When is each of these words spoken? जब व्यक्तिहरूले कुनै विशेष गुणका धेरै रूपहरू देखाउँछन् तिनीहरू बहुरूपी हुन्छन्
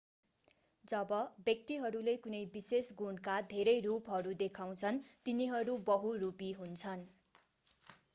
जब 0.85 1.11
व्यक्तिहरूले 1.41 2.15
कुनै 2.23 2.39
विशेष 2.55 2.87
गुणका 3.01 3.35
धेरै 3.51 3.75
रूपहरू 3.81 4.33
देखाउँछन् 4.39 4.97
तिनीहरू 5.25 5.77
बहुरूपी 5.85 6.49
हुन्छन् 6.57 7.05